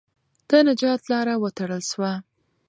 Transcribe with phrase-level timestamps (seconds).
[0.49, 2.11] د نجات لاره وتړل سوه.